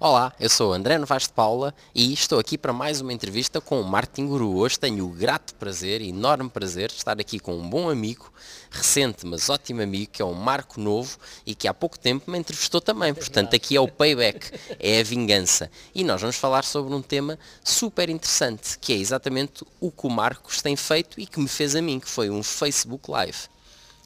[0.00, 3.80] Olá, eu sou André Novaes de Paula e estou aqui para mais uma entrevista com
[3.80, 4.56] o Martin Guru.
[4.56, 8.32] Hoje tenho o grato prazer, enorme prazer, de estar aqui com um bom amigo,
[8.70, 12.38] recente mas ótimo amigo, que é o Marco Novo e que há pouco tempo me
[12.38, 13.12] entrevistou também.
[13.12, 15.68] Portanto, aqui é o payback, é a vingança.
[15.92, 20.10] E nós vamos falar sobre um tema super interessante, que é exatamente o que o
[20.10, 23.48] Marcos tem feito e que me fez a mim, que foi um Facebook Live.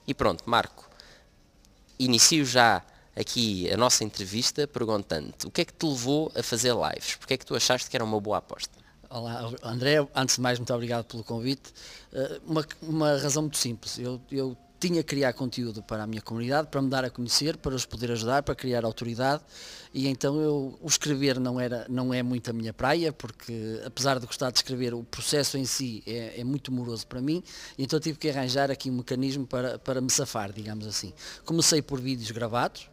[0.09, 0.89] E pronto, Marco,
[1.99, 2.82] inicio já
[3.16, 7.16] aqui a nossa entrevista perguntando o que é que te levou a fazer lives?
[7.16, 8.72] Porque é que tu achaste que era uma boa aposta?
[9.11, 11.70] Olá, André, antes de mais, muito obrigado pelo convite.
[12.12, 13.98] Eh, uma, uma razão muito simples.
[13.98, 17.58] Eu, eu tinha que criar conteúdo para a minha comunidade, para me dar a conhecer,
[17.58, 19.42] para os poder ajudar, para criar autoridade
[19.94, 24.18] e então eu, o escrever não, era, não é muito a minha praia, porque apesar
[24.18, 27.42] de gostar de escrever, o processo em si é, é muito moroso para mim,
[27.79, 31.12] então tive que arranjar aqui um mecanismo para, para me safar, digamos assim.
[31.44, 32.89] Comecei por vídeos gravados,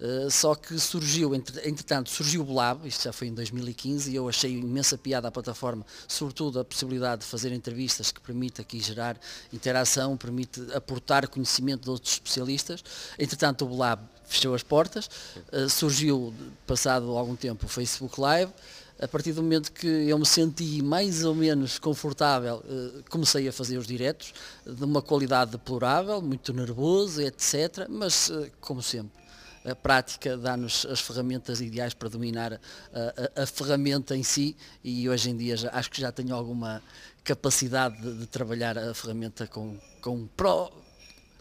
[0.00, 4.28] Uh, só que surgiu, entretanto, surgiu o Blab, isto já foi em 2015, e eu
[4.28, 9.16] achei imensa piada à plataforma, sobretudo a possibilidade de fazer entrevistas que permite aqui gerar
[9.52, 12.82] interação, permite aportar conhecimento de outros especialistas.
[13.16, 15.08] Entretanto, o Blab fechou as portas,
[15.52, 16.34] uh, surgiu,
[16.66, 18.52] passado algum tempo, o Facebook Live,
[19.00, 23.52] a partir do momento que eu me senti mais ou menos confortável, eh, comecei a
[23.52, 24.32] fazer os diretos,
[24.64, 27.88] de uma qualidade deplorável, muito nervoso, etc.
[27.88, 29.23] Mas, como sempre,
[29.64, 35.08] a prática dá-nos as ferramentas ideais para dominar a, a, a, ferramenta em si e
[35.08, 36.82] hoje em dia já, acho que já tenho alguma
[37.22, 40.70] capacidade de, de trabalhar a ferramenta com, com pro,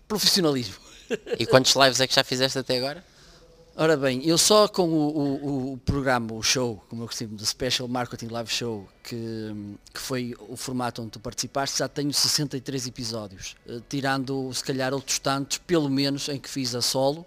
[0.07, 0.75] profissionalismo.
[1.37, 3.03] E quantos lives é que já fizeste até agora?
[3.75, 7.43] Ora bem, eu só com o, o, o, programa, o show, como eu costumo, do
[7.45, 12.87] Special Marketing Live Show, que, que foi o formato onde tu participaste, já tenho 63
[12.87, 17.25] episódios, eh, tirando se calhar outros tantos, pelo menos, em que fiz a solo,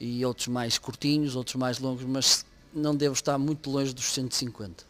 [0.00, 4.86] e outros mais curtinhos, outros mais longos, mas não devo estar muito longe dos 150.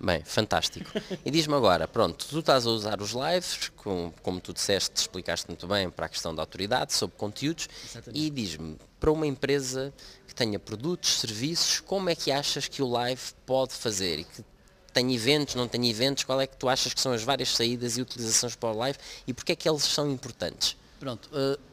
[0.00, 0.90] Bem, fantástico.
[1.24, 5.46] E diz-me agora, pronto, tu estás a usar os lives, com, como tu disseste, explicaste
[5.46, 8.20] muito bem para a questão da autoridade, sobre conteúdos, Exatamente.
[8.20, 9.94] e diz-me, para uma empresa
[10.26, 14.18] que tenha produtos, serviços, como é que achas que o live pode fazer?
[14.18, 14.44] E que
[14.92, 17.96] tem eventos, não tem eventos, qual é que tu achas que são as várias saídas
[17.96, 20.76] e utilizações para o live e porque é que eles são importantes?
[20.98, 21.71] Pronto, uh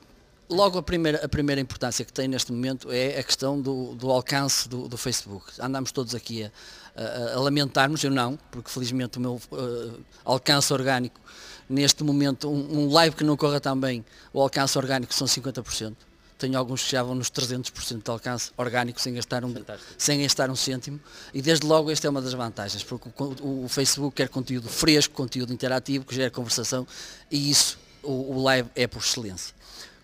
[0.50, 4.10] Logo a primeira, a primeira importância que tem neste momento é a questão do, do
[4.10, 5.46] alcance do, do, Facebook.
[5.60, 6.52] Andamos todos aqui a,
[6.96, 11.22] a, a, lamentarmos, eu não, porque felizmente o meu uh, alcance orgânico,
[11.70, 15.96] neste momento, um, um, live que não corra tão bem, o alcance orgânico são 50%.
[16.40, 19.54] Tenho alguns que já vão nos 300% de alcance orgânico sem gastar, um,
[20.00, 21.00] sem gastar um cêntimo.
[21.32, 25.14] E desde logo esta é uma das vantagens, porque o, o Facebook quer conteúdo fresco,
[25.14, 26.88] conteúdo interativo, que gera conversação,
[27.30, 29.59] e isso, o, o live é por excelência.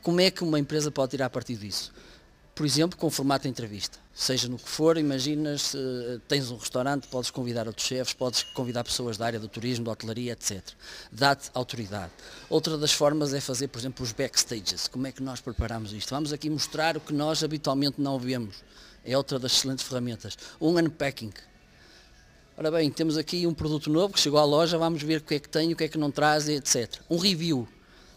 [0.06, 1.92] Como é que uma empresa pode tirar partido disso?
[2.54, 3.98] Por exemplo, com formato de entrevista.
[4.14, 8.84] Seja no que for, imaginas, uh, tens um restaurante, podes convidar outros chefes, podes convidar
[8.84, 10.62] pessoas da área do turismo, da hotelaria, etc.
[11.12, 12.12] Dá-te autoridade.
[12.52, 14.88] Outra das formas é fazer, por exemplo, os backstages.
[14.88, 16.12] Como é que nós preparamos isto?
[16.12, 18.58] Vamos aqui mostrar o que nós habitualmente não vemos.
[19.04, 20.38] É outra das excelentes ferramentas.
[20.62, 21.34] Um unpacking.
[22.56, 25.34] Ora bem, temos aqui um produto novo que chegou à loja, vamos ver o que
[25.34, 26.94] é que tem, o que é que não traz, etc.
[27.10, 27.68] Um review.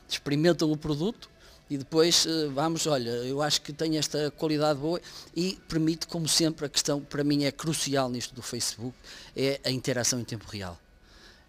[0.07, 1.31] Experimentam o produto,
[1.71, 5.01] e depois eh, vamos, olha, eu acho que tem esta qualidade boa
[5.37, 8.97] e permite, como sempre, a questão para mim é crucial nisto do Facebook,
[9.37, 10.79] é a interação em tempo real.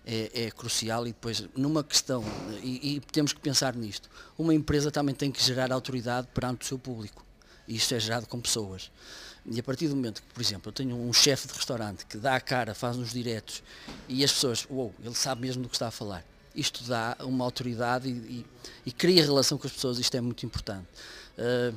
[0.05, 2.23] É, é crucial e depois numa questão,
[2.63, 6.65] e, e, temos que pensar nisto, uma empresa também tem que gerar autoridade perante o
[6.65, 7.23] seu público.
[7.67, 8.91] E isto é gerado com pessoas.
[9.45, 12.17] E a partir do momento que, por exemplo, eu tenho um chefe de restaurante que
[12.17, 13.61] dá a cara, faz nos diretos,
[14.07, 16.25] e as pessoas, uou, wow, ele sabe mesmo do que está a falar
[16.55, 18.45] isto dá uma autoridade e, e,
[18.87, 20.87] e cria relação com as pessoas, isto é muito importante.
[21.37, 21.75] Uh,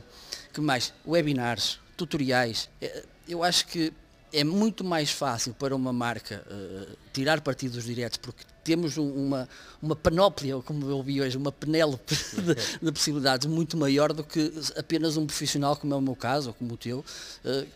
[0.53, 0.93] que mais?
[1.07, 2.69] Webinars, tutoriais.
[2.81, 3.93] Eh, eu acho que
[4.33, 9.09] é muito mais fácil para uma marca uh, tirar partido dos diretos, porque temos um,
[9.13, 9.49] uma,
[9.81, 12.55] uma panóplia, como eu vi hoje, uma penélope de,
[12.85, 16.55] de, possibilidades muito maior do que apenas um profissional, como é o meu caso, ou
[16.55, 17.05] como o teu.
[17.45, 17.67] Uh,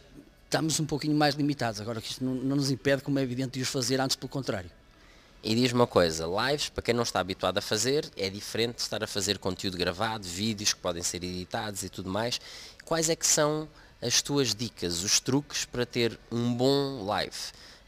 [0.45, 1.81] estamos um pouquinho mais limitados.
[1.81, 4.29] Agora que isto não, não nos impede, como é evidente, de os fazer, antes pelo
[4.29, 4.71] contrário.
[5.49, 8.81] E diz uma coisa, lives, para quem não está habituado a fazer, é diferente de
[8.81, 12.41] estar a fazer conteúdo gravado, vídeos que podem ser editados e tudo mais.
[12.85, 13.69] Quais é que são
[14.03, 17.37] as tuas dicas, os truques para ter um bom live?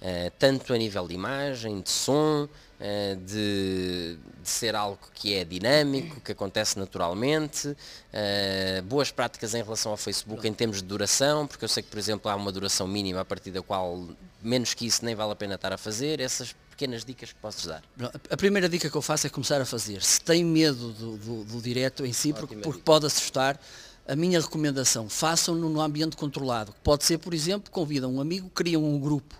[0.00, 5.44] Uh, tanto a nível de imagem, de som, uh, de, de, ser algo que é
[5.44, 11.44] dinâmico, que acontece naturalmente, uh, boas práticas em relação ao Facebook em termos de duração,
[11.44, 14.06] porque eu sei que, por exemplo, há uma duração mínima a partir da qual
[14.40, 17.66] menos que isso nem vale a pena estar a fazer, essas pequenas dicas que podes
[17.66, 17.82] dar?
[18.30, 20.00] A primeira dica que eu faço é começar a fazer.
[20.00, 23.60] Se tem medo do, do, do direto em si, porque, porque pode assustar,
[24.06, 26.72] a minha recomendação, façam-no no ambiente controlado.
[26.84, 29.34] Pode ser, por exemplo, convidam um amigo, criam um grupo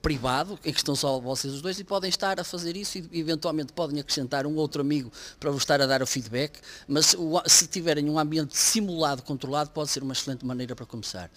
[0.00, 3.20] privado, em que estão só vocês os dois, e podem estar a fazer isso e
[3.20, 6.58] eventualmente podem acrescentar um outro amigo para vos estar a dar o feedback,
[6.88, 7.14] mas
[7.46, 11.30] se tiverem um ambiente simulado, controlado, pode ser uma excelente maneira para começar.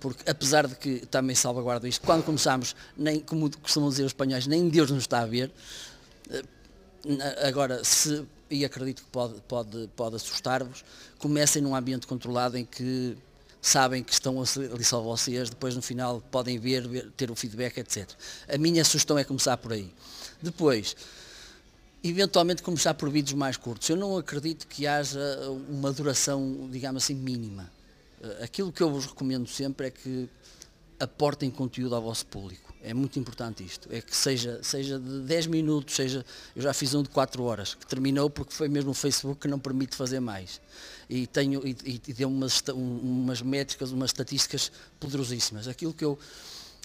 [0.00, 4.48] Porque apesar de que também salvaguardo isto, quando começamos, nem, como costumam dizer os espanhóis,
[4.48, 5.52] nem Deus nos está a ver,
[6.28, 6.42] eh,
[7.46, 10.84] agora se, e acredito que pode, pode, pode assustar-vos,
[11.18, 13.16] comecem num ambiente controlado em que
[13.62, 17.78] sabem que estão ali só vocês, depois no final podem ver, ver, ter o feedback,
[17.78, 18.10] etc.
[18.52, 19.94] A minha sugestão é começar por aí.
[20.42, 20.96] Depois,
[22.02, 23.88] eventualmente começar por vídeos mais curtos.
[23.88, 25.20] Eu não acredito que haja
[25.68, 27.70] uma duração, digamos assim, mínima.
[28.42, 30.28] Aquilo que eu vos recomendo sempre é que
[31.02, 32.72] aportem conteúdo ao vosso público.
[32.80, 33.88] É muito importante isto.
[33.92, 36.24] É que seja, seja de 10 minutos, seja.
[36.54, 39.48] Eu já fiz um de 4 horas, que terminou porque foi mesmo o Facebook que
[39.48, 40.60] não permite fazer mais.
[41.08, 41.76] E tenho e,
[42.06, 44.70] e deu umas, umas métricas, umas estatísticas
[45.00, 45.66] poderosíssimas.
[45.68, 46.18] Aquilo que eu,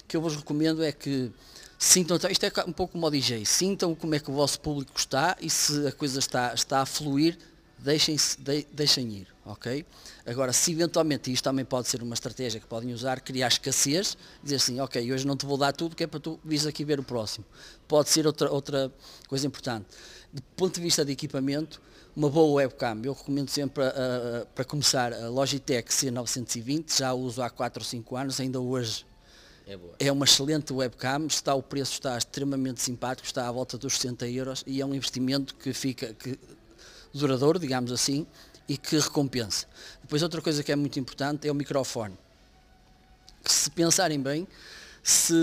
[0.08, 1.32] que eu vos recomendo é que
[1.78, 4.94] sintam, isto é um pouco como o DJ, sintam como é que o vosso público
[4.96, 7.38] está e se a coisa está, está a fluir,
[7.80, 9.86] deixem, de, deixem ir, ok?
[10.26, 14.56] Agora, se eventualmente, isto também pode ser uma estratégia que podem usar, criar escassez, dizer
[14.56, 17.00] assim, ok, hoje não te vou dar tudo, que é para tu vires aqui ver
[17.00, 17.46] o próximo.
[17.88, 18.92] Pode ser outra, outra
[19.28, 19.86] coisa importante.
[20.34, 21.82] Do ponto de vista de equipamento,
[22.16, 27.50] uma boa webcam, eu recomendo sempre uh, para começar a Logitech C920, já uso há
[27.50, 29.06] 4 ou 5 anos, ainda hoje
[29.68, 33.98] é, é, uma excelente webcam, está, o preço está extremamente simpático, está à volta dos
[33.98, 36.40] 60 euros e é um investimento que fica que,
[37.18, 38.26] duradouro, digamos assim,
[38.68, 39.66] e que recompensa.
[40.02, 42.18] Depois outra coisa que é muito importante é o microfone.
[43.46, 44.48] Se pensarem bem,
[45.04, 45.34] se,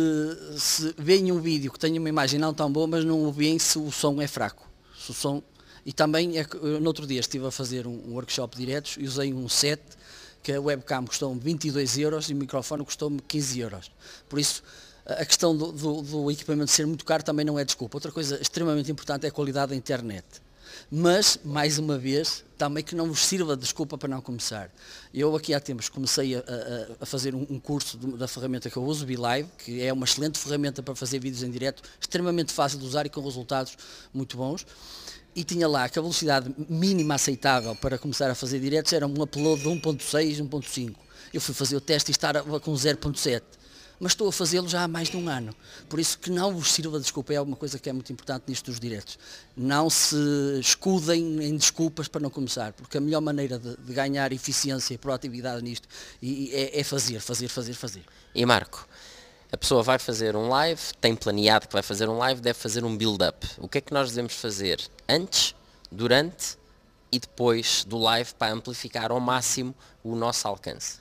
[0.58, 3.78] se veem um vídeo que tem uma imagem não tão boa, mas não veem se
[3.78, 4.68] o som é fraco.
[4.98, 5.42] Se o som,
[5.86, 6.46] e também, é,
[6.80, 9.80] no outro dia estive a fazer um, workshop diretos e usei um set
[10.42, 13.90] que a webcam custou-me 22 euros e o microfone custou-me 15 euros.
[14.28, 14.62] Por isso,
[15.06, 17.96] a questão do, do, do, equipamento ser muito caro também não é desculpa.
[17.96, 20.24] Outra coisa extremamente importante é a qualidade da internet
[20.90, 24.70] mas, mais uma vez, também que não vos sirva de desculpa para não começar.
[25.12, 28.76] Eu aqui há tempos comecei a, a, a fazer um, curso de, da ferramenta que
[28.76, 32.78] eu uso, BeLive, que é uma excelente ferramenta para fazer vídeos em direto, extremamente fácil
[32.78, 33.76] de usar e com resultados
[34.12, 34.66] muito bons.
[35.34, 39.20] E tinha lá que a velocidade mínima aceitável para começar a fazer diretos era um
[39.20, 40.94] upload de 1.6, 1.5.
[41.32, 43.42] Eu fui fazer o teste e estar com 0.7
[43.98, 45.54] mas estou a fazê-lo já há mais de um ano.
[45.88, 48.44] Por isso que não vos sirva de desculpa, é uma coisa que é muito importante
[48.48, 49.18] nisto dos diretos.
[49.56, 50.16] Não se
[50.60, 54.98] escudem em desculpas para não começar, porque a melhor maneira de, de ganhar eficiência e
[54.98, 55.88] proatividade nisto
[56.22, 58.02] é, é fazer, fazer, fazer, fazer.
[58.34, 58.86] E Marco,
[59.54, 62.84] a pessoa vai fazer um live, tem planeado que vai fazer um live, deve fazer
[62.84, 63.46] um build-up.
[63.58, 65.54] O que é que nós devemos fazer antes,
[65.92, 66.58] durante
[67.12, 70.98] e depois do live para amplificar ao máximo o nosso alcance?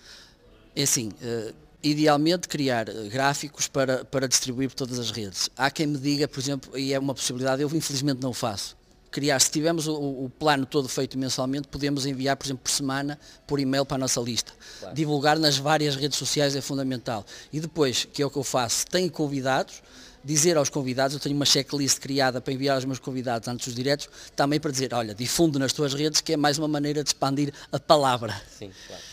[0.76, 5.50] É assim, uh, idealmente criar eh, gráficos para, para distribuir por todas as redes.
[5.58, 8.76] Há quem me diga, por exemplo, e é uma possibilidade, eu infelizmente não o faço,
[9.12, 13.20] criar, se tivermos o, o, plano todo feito mensalmente, podemos enviar, por exemplo, por semana,
[13.46, 14.52] por e-mail para a nossa lista.
[14.80, 14.96] Claro.
[14.96, 17.24] Divulgar nas várias redes sociais é fundamental.
[17.52, 19.84] E depois, que é o que eu faço, tenho convidados,
[20.24, 23.76] dizer aos convidados, eu tenho uma checklist criada para enviar aos meus convidados antes dos
[23.76, 27.10] diretos, também para dizer, olha, difundo nas tuas redes, que é mais uma maneira de
[27.10, 28.34] expandir a palavra.
[28.58, 29.04] Sim, claro.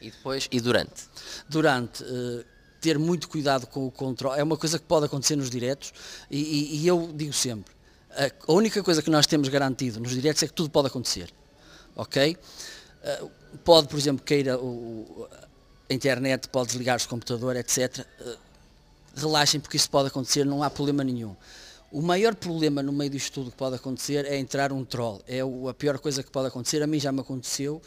[0.00, 1.08] E depois, e durante?
[1.48, 2.44] Durante, uh,
[2.80, 5.92] ter muito cuidado com o controle, é uma coisa que pode acontecer nos diretos
[6.30, 7.74] e, e, e, eu digo sempre,
[8.48, 11.30] a única coisa que nós temos garantido nos diretos é que tudo pode acontecer,
[11.94, 12.36] ok?
[13.02, 13.30] Uh,
[13.64, 15.28] pode, por exemplo, queira o,
[15.90, 17.98] a internet, pode desligar-se o computador, etc.
[18.20, 18.36] Eh,
[19.16, 21.34] relaxem porque isso pode acontecer, não há problema nenhum.
[21.90, 25.20] O maior problema no meio disto tudo que pode acontecer é entrar um troll.
[25.26, 26.80] É a pior coisa que pode acontecer.
[26.80, 27.82] A mim já me aconteceu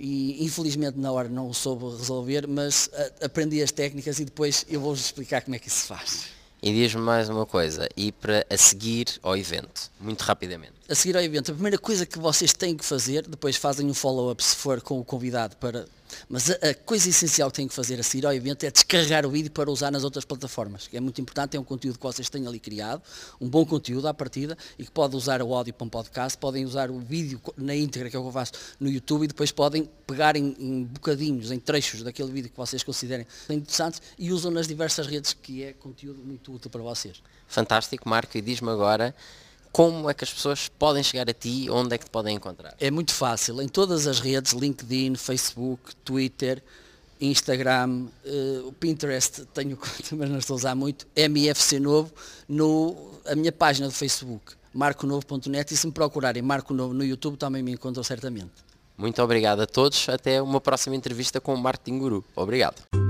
[0.00, 2.88] e infelizmente na hora não o soube resolver, mas
[3.20, 6.28] a, aprendi as técnicas e depois eu vou-vos explicar como é que isso se faz.
[6.62, 10.79] E diz-me mais uma coisa, e para a seguir ao evento, muito rapidamente.
[10.90, 13.94] A seguir ao evento, a primeira coisa que vocês têm que fazer, depois fazem um
[13.94, 15.86] follow-up se for com o convidado para
[16.28, 19.24] mas a, a, coisa essencial que têm que fazer a seguir ao evento é descarregar
[19.24, 20.90] o vídeo para usar nas outras plataformas.
[20.92, 23.00] É muito importante, é um conteúdo que vocês têm ali criado,
[23.40, 26.64] um bom conteúdo à partida, e que pode usar o áudio para um podcast, podem
[26.64, 29.52] usar o vídeo na íntegra, que é o que eu faço no YouTube, e depois
[29.52, 34.50] podem pegar em, em bocadinhos, em trechos daquele vídeo que vocês considerem interessantes e usam
[34.50, 37.22] nas diversas redes, que é conteúdo muito útil para vocês.
[37.46, 39.14] Fantástico, Marco, e diz-me agora
[39.72, 42.74] como é que as pessoas podem chegar a ti, onde é que te podem encontrar?
[42.78, 46.62] É muito fácil, em todas as redes, LinkedIn, Facebook, Twitter,
[47.20, 52.12] Instagram, uh, Pinterest, tenho conta, mas não estou a usar muito, MFC Novo,
[52.48, 57.36] no, a minha página do Facebook, marconovo.net e se me procurarem Marco Novo no YouTube
[57.36, 58.52] também me encontram certamente.
[58.96, 60.08] Muito obrigado a todos.
[60.10, 62.24] Até uma próxima entrevista com o Marketing Guru.
[62.36, 63.09] Obrigado.